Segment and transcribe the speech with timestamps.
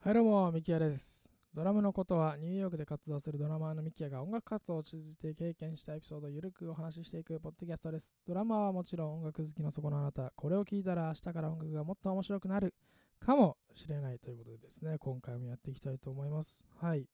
[0.00, 1.28] はい、どうも、ミキヤです。
[1.52, 8.14] ドラムのことは、ニューヨークで活動するドラマーのミキヤが音楽活動を通じて経験したエピソードをゆるくお話ししていくポッドキャストです。
[8.24, 12.74] ドラマーはもちろん音楽好きのそこのあなた、これを聞いたら明日から音楽がもっと面白くなる
[13.18, 16.62] かもしれないということでですね、今回もやっていきたいと思います。
[16.80, 17.08] はい。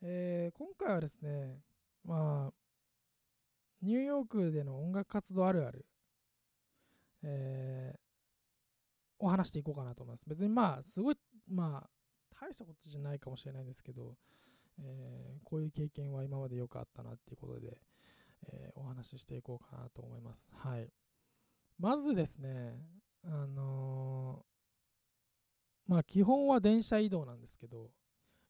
[0.00, 1.58] えー今回はですね、
[2.04, 2.52] まあ、
[3.82, 5.84] ニューヨークでの音楽活動あるある、
[7.24, 8.04] えー
[9.18, 10.28] を話していこうかなと思います。
[10.28, 11.16] 別にまあ、すごい、
[11.48, 11.90] まあ、
[12.44, 14.16] 大したことじゃないかもしれないんですけど、
[14.78, 17.78] えーこういう経験は今までよくあったなっていうことで、
[18.52, 20.50] えーお話ししていこうかなと思います。
[20.54, 20.88] はい。
[21.78, 22.76] まずですね、
[23.24, 27.90] あのーまあ基本は電車移動なんですけど、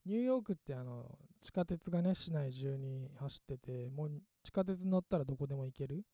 [0.07, 4.11] ニューヨークってあの地下鉄がね、市内中に走ってて、もう
[4.43, 6.05] 地下鉄に乗ったらどこでも行ける。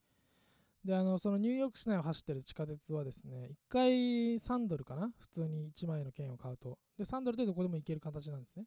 [0.84, 3.93] で、あの、そのニューヨーク市内を走ってる地下鉄はですね、1回
[4.37, 5.11] 3ドルかな？
[5.19, 6.79] 普通に1枚の券を買うと。
[6.97, 8.65] で、3ドルでどこでも行ける形なんですね。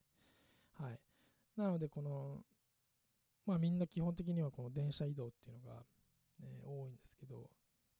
[0.80, 1.00] はい。
[1.58, 2.42] なので、この、
[3.46, 5.84] まあみんな基本的にはこの電車移動っていうのが、
[6.40, 7.50] ね、多いんですけど、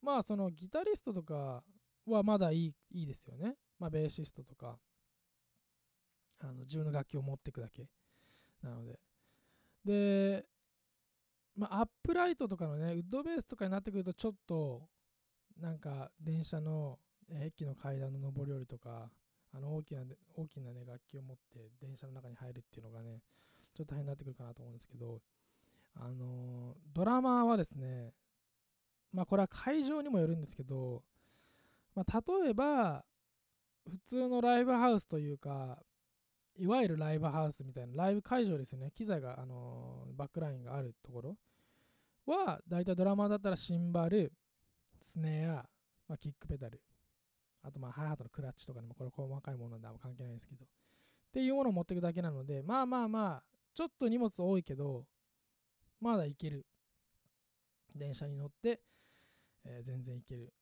[0.00, 1.64] まあそのギタリストとか
[2.06, 3.56] はまだいいいいですよね。
[3.78, 4.78] まあベーシストとか、
[6.40, 7.88] あの自分の楽器を持っていくだけ
[8.62, 9.00] なので。
[9.84, 10.46] で、
[11.56, 14.88] まあアップライトとかのね、ウッドベースとかになってくるとちょっと、
[15.60, 16.98] なんか電車の
[17.30, 19.10] 駅の階段の上り下りとか、
[19.52, 20.02] あの大きな
[20.34, 23.20] 大きなね楽器を持って電車の中に入るっていうのがね、
[23.74, 25.20] ちょっと大変になってくるかなと思うんですけど、
[25.96, 28.12] あのードラマーはですね、
[29.12, 31.02] まあこれは会場にもよるんですけど、
[31.94, 33.04] まあ例えば、
[33.88, 35.78] 普通のライブハウスというか、
[36.56, 41.36] いわゆるライブハウスみたいな、ライブ会場ですよね、機材が、あのーバックラインがあるところ
[42.26, 44.32] は、だいたいドラマーだったらシンバル、
[45.00, 45.68] スネア、
[46.08, 46.80] まあ、キックペダル、
[47.62, 50.68] あとまあハイハートのクラッチとかでもこれ細かいものなんであんま関係ないんですけど、っ
[51.32, 53.42] ていうものを持っていくだけなので、まあまあまあ、
[53.74, 55.04] ちょっと荷物多いけど、
[56.00, 56.66] まだ行ける。
[57.94, 58.80] 電車に乗って、
[59.64, 60.52] えー全然行ける。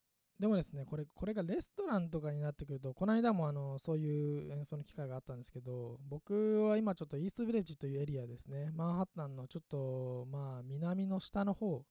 [0.42, 11.84] でもですね、これ、これがレストランとかになってくると、この間もあの、そういう演奏の機会があったんですけど、僕は今ちょっとイーストビレッジというエリアですね、マンハッタンのちょっと、まあ、南の下の方、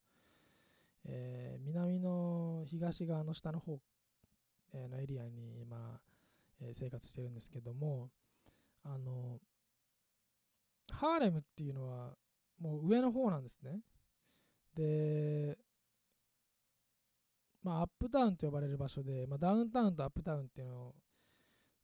[1.06, 3.80] えー南の東側の下の方、
[4.74, 6.02] えーのエリアに今、
[6.60, 8.10] えー生活してるんですけども、
[8.84, 9.40] あの、
[10.92, 12.18] ハーレムっていうのは
[12.60, 13.80] もう上の方なんですね。
[14.76, 15.58] で、
[17.64, 20.94] まあ、アップタウンと呼ばれる場所で、まあ、ダウンタウンとアップタウンっていうの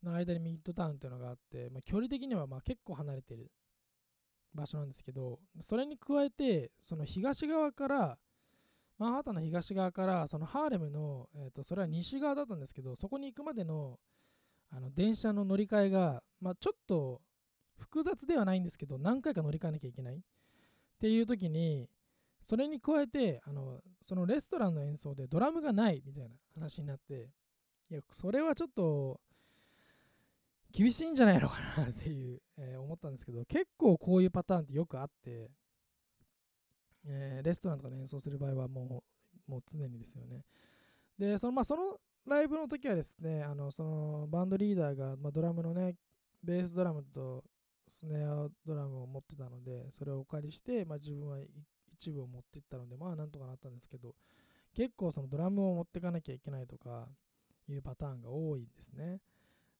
[0.03, 3.51] の間にミッドタウンっていうのがあって、まあ、距離的にはまあ結構離れてる
[4.53, 8.17] 場所なんですけど、それに加えて、その東側から、
[8.97, 13.99] マンハッタンの東側から、そのハーレムの、えー、とそれは西側だったんですけど、そこに行くまでの
[14.69, 17.21] あの電車の乗り換えが、まあ、ちょっと
[17.77, 20.19] 複雑ではないんですけど、何回か乗り換えなきゃいけないっ
[20.99, 21.89] ていう時に、
[22.47, 27.29] それに加えてあの、そのレストランの演奏でドラムがないみたいな話になって、
[27.91, 29.19] いや、それはちょっと
[30.71, 35.51] 厳しいんじゃないのかなっていう、えー思ったんですけど、結構こういうパターンってよくあって、
[37.05, 39.03] えーレストランとかで演奏する場合はも
[39.47, 40.45] うもう常にですよね。
[41.19, 45.95] で、そのまあ、そのライブの時はですね、あのそのバンドリーダーが、まあ、ドラムのね、
[46.41, 47.43] ベースドラムと
[47.89, 51.49] スネアドラムを持ってたので、それをお借りして、まあ、自分はい
[51.99, 54.15] 一部を持っていったので、まあなんとかなったんですけど、
[54.73, 57.07] 結構そのドラムを持っていかなきゃいけないとか
[57.67, 59.19] いうパターンが多いんですね。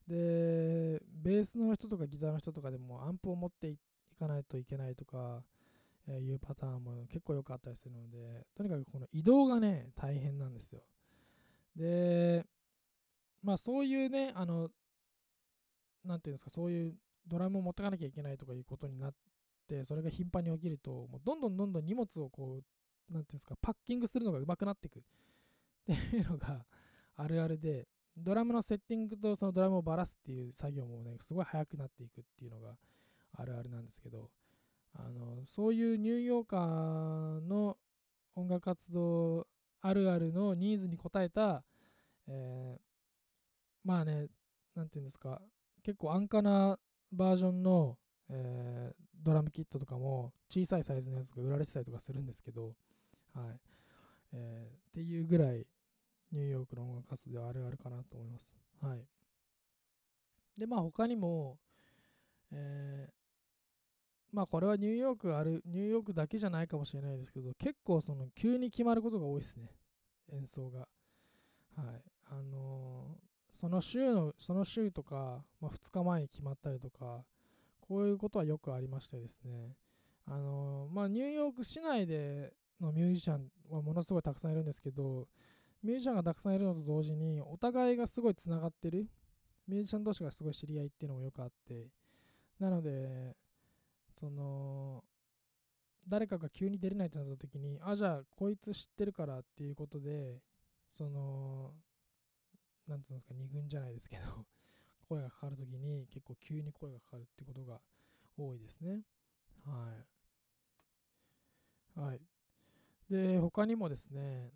[0.08, 3.78] で、ベースの人とかギターの人とかでもアンプを持ってい
[4.18, 5.44] かないといけないとか、
[6.16, 10.82] いうパターンも結構よくあったりするので、とにかくこの移動がね、大変なんですよ。
[11.76, 12.46] で、
[13.44, 14.70] まあそういうね、あの、
[16.06, 16.96] なんていうんですか、そういう
[17.28, 19.14] ドラムを持ってかなきゃいけないとかいうことになっ
[19.68, 22.62] て、それが頻繁に起きると、もうどんどんどんどん荷物をこ
[23.10, 25.00] う、なんていうんですか、パッキングするのが上手くなっていく。
[25.00, 25.04] っ
[25.86, 26.66] ていうのが
[27.16, 32.76] あるあるで、ドラムのセッティングとそのドラムをばらすっていう作業もね、すごい早くなっていくっていうのが
[33.34, 34.30] あるあるなんですけど、
[34.94, 37.78] あのそういうニューヨーカーの
[38.36, 39.48] 音楽活動
[39.82, 41.64] あるあるのニーズに応えた、
[42.28, 42.82] えー
[43.84, 44.28] まあね、
[44.76, 45.42] なんていうんですか、
[45.84, 46.78] 結構安価な
[47.12, 47.98] バージョンの、
[48.30, 52.74] えードラムキットとかも小さいサイズのやつが売られてたりとかするんですけど、
[53.34, 53.60] はい
[54.32, 55.68] えーっていうぐらい
[56.32, 58.56] ニューヨークの音楽活動ではあるあるかなと思います。
[58.82, 59.06] はい、
[60.58, 61.58] で、まあ他にも、
[62.52, 63.14] えー
[64.32, 69.72] まあこれはニューヨークある、ニューヨークだけじゃないかもしれないですけど、結構その急に決まることが多いですね、
[70.32, 70.80] 演奏が。
[70.80, 72.02] はい。
[72.26, 77.24] あのーその週の、その週とか、まあ、2日前に決まったりとか、
[77.88, 79.76] こういうことはよくありましてですね、
[80.26, 85.28] あのまあ、ニューヨーク市内でのミュージシャンはものすごいたくさんいるんですけど、
[85.82, 89.08] ミュージシャンがたくさんいるのと同時に、お互いがすごいつながってる、
[89.68, 91.88] ミュージシャン同士がすごい知り合いっていうのもよくあって、
[92.60, 93.38] なので、
[94.20, 95.04] その、
[96.08, 100.42] 誰かが急に出れないってなった時に、あ、じゃあ、こいつ知ってるからっていうことで、
[100.90, 101.74] その、
[102.88, 104.46] なんつうんですか、二軍じゃないですけど。
[105.08, 107.80] 声がかかるときに結構急に声がかかるってことが
[108.38, 109.02] 多いですね。
[109.66, 109.94] は
[111.96, 112.00] い。
[112.00, 112.22] はい。
[113.10, 114.52] で、他にもですね、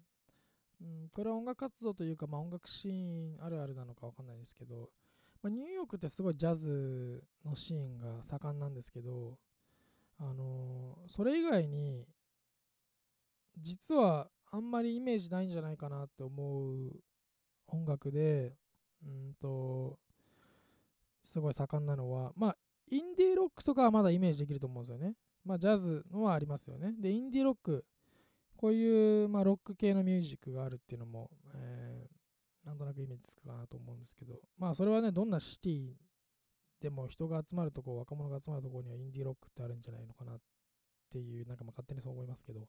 [0.81, 4.89] うん、これは音楽活動というか、まあ、音楽シーンあるあるなのかわかんないですけど、
[5.41, 9.37] まあ、ニューヨークってすごいジャズのシーンが盛んなんですけど、
[10.19, 12.05] あのー、それ以外に、
[13.57, 16.91] 実はあんまりイメージないんじゃないかなって思う
[17.67, 18.53] 音楽で、
[19.03, 19.97] うんと、
[21.21, 22.57] すごい盛んなのは、まあ、
[22.89, 25.15] インディーロックとかはまだイメージできると思うんですよね。
[25.43, 26.93] まあ、ジャズのはありますよね。
[26.99, 27.85] で、インディーロック、
[28.55, 35.93] こういう、まあ、ロック系のミュージックがあるっていうのも、えー、なんとなくイメージつくかなと思うんですけど、まあ、それはね、どんなシティ
[36.79, 40.39] でも人が集まるとこ、若者が集まるとこにはインディーロックってあるんじゃないのかなっ
[41.11, 42.67] ていう、なんかまあ勝手にそう思いますけど、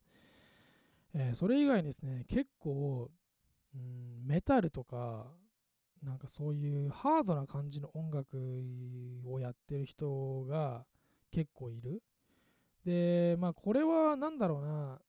[1.15, 3.11] えー、それ以外にですね、結構、
[3.75, 5.27] うん、メタルとか、
[6.03, 8.37] なんかそういうハードな感じの音楽
[9.27, 10.85] をやってる人が
[11.31, 12.03] 結構いる。
[12.85, 15.01] で、まあこれは何だろうな、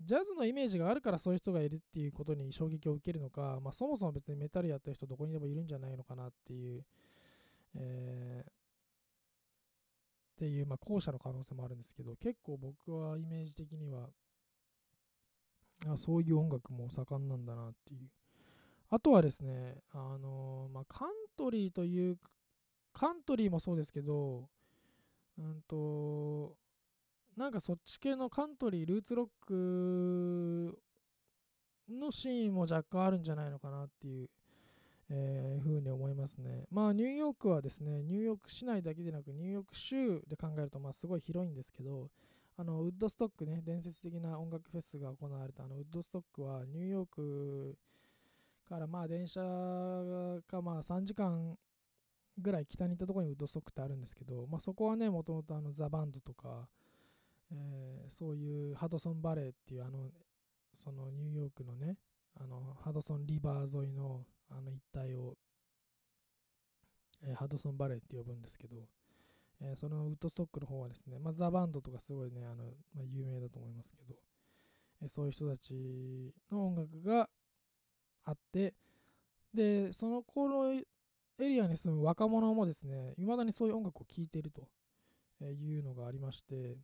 [0.00, 6.84] ジャズのイメージがあるからそういう人がいるっていうことに衝撃を受けるのか、まあそもそも別にメタルやってる人どこにでもいるんじゃないのかなっていう、
[7.76, 8.54] えー、っ
[10.36, 14.10] ていう、まあ後者の可能性もあるんですけど、結構僕はイメージ的には、
[15.86, 18.10] あそういう音楽も盛んなんだなっていう。
[18.94, 22.18] あとはですね、あの、まあ、カントリーという、
[22.92, 24.50] カントリーもそうですけど、
[25.38, 26.58] うんと、
[27.34, 30.78] なんかそっち系のカントリー、ルーツロック
[31.88, 34.28] のシーンも若干あるんじゃないのかなっていう、
[35.08, 36.66] えー、ふうに思いますね。
[36.70, 42.10] まあニューヨークはですね、ニューヨーク市内だけでなくニューヨーク州で考えるとまあすごい広いんですけど、
[42.58, 47.78] あのウッドストックね、伝説的な音楽フェスが行われたあのウッドストックはニューヨーク
[48.72, 51.58] からまあ電車がまあ3時間
[52.38, 56.66] ぐらい北に行ったところにウッドストックってあるんですけど、まあ、そこはね、もともとあのザ・バンドとか、
[57.52, 60.08] えー、そういうハドソンバレーっていうあの、
[60.72, 61.98] そのニューヨークのね、
[62.40, 65.34] あのハドソンリバー沿いのあの一帯を、
[67.22, 68.76] えー、ハドソンバレーって呼ぶんですけど、
[69.60, 72.64] えー、そのウッドストックの方はですね、まあ、ザ・バンドとかすごいね、あの
[72.94, 74.14] まあ、有名だと思いますけど、
[75.02, 77.28] えー、そういう人たちの音楽が
[78.24, 78.74] あって、
[79.54, 80.84] で、その頃エ
[81.38, 84.68] リアに住む若者もですね、未だにそういう音楽を聴いていると
[85.44, 86.78] いうのがありまして、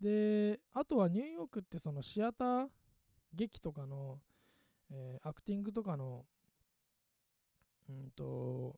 [0.00, 2.66] で、あとはニューヨークってそのシアター、
[3.32, 4.20] 劇とかの、
[4.90, 6.24] えー、アクティングとかの、
[7.88, 8.76] うんと、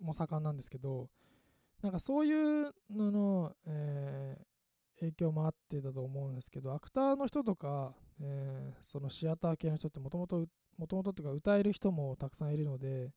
[0.00, 1.08] も盛んなんですけど、
[1.82, 10.46] なんかそういうのの、えー、影響もあってだと思うんですけど、アクターの人とか、えー、そのシアター系の人ってもともと、
[10.78, 13.12] もともとっていうか歌える人もたくさんいるので、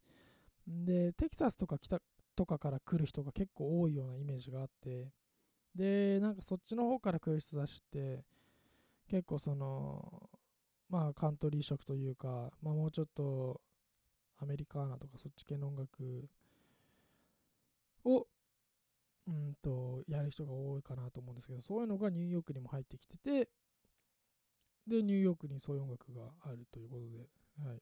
[0.67, 1.99] で、テキサスとか北
[2.35, 5.11] とかから来る人が結構多いようなイメージがあって、
[5.75, 8.23] で、なんかそっちの方から来る人たちって、
[9.09, 10.29] 結構その、
[10.89, 13.61] まあカントリー色というか、まあもうちょっと
[14.39, 16.27] アメリカーナとかそっち系の音楽
[18.05, 18.27] を
[19.27, 23.49] うんと、やる人が多いかなと思うんですけど、そういうのがニューヨークにも入ってきてて、
[24.87, 27.27] で、ニューヨークにそういう音楽があるということで、
[27.67, 27.81] はい。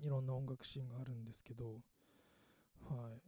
[0.00, 1.80] いろんな音楽シーンがあるんですけど、
[2.88, 3.22] はい。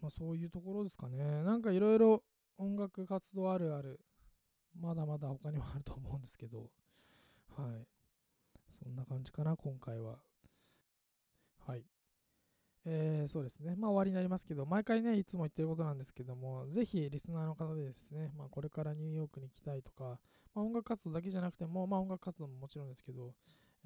[0.00, 1.42] まあそういうところですかね。
[1.42, 2.22] なんかいろいろ
[2.58, 4.00] 音楽活動あるある、
[4.80, 6.70] まだまだ他にもあると思うんですけど、
[7.56, 7.86] はい。
[8.70, 10.18] そんな感じかな、今回は。
[11.66, 11.84] はい。
[12.84, 13.76] えー、そうですね。
[13.76, 20.18] まあ終わりになりますけど、毎回ね、いつも言ってることなんですけども、ぜひリスナーの方でですね、まあこれからニューヨークに行きたいとか、
[20.54, 23.34] まあ音楽活動だけじゃなくても、まあ音楽活動ももちろんですけど、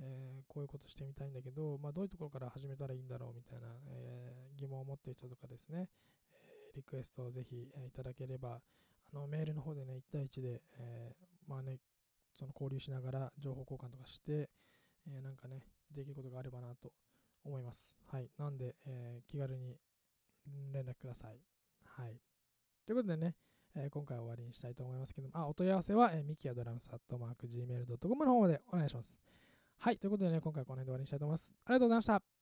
[0.01, 5.89] えー、こういうことしてみたいんだけど、まあどういうところから始めたらいいんだろうみたいな、えー、疑問を持っている人とかですね、
[6.33, 8.61] えリクエストをぜひ、えいただければ、
[9.13, 11.13] あのメールの方でね、1対1で、え
[11.47, 11.79] まあね、
[12.33, 14.51] その交流しながら情報交換とかして、
[15.09, 15.63] えなんかね、
[15.95, 16.93] できることがあればなと
[17.45, 17.97] 思います。
[18.07, 18.31] はい。
[18.37, 19.79] なんで、え、気軽に
[20.73, 21.41] 連絡ください。
[21.85, 22.21] はい。
[22.85, 23.35] ということでね、
[23.76, 29.21] えー、今回は終わりにしたいと思いますけども、あ、お問い合わせは、えー、ミキアドラムスアットマーク Gmail.com の方までお願いします。
[29.78, 29.99] はい。
[29.99, 31.54] ということでね、今回はこの辺で終わりにしたいと思います。
[31.64, 32.36] ありがとうございました。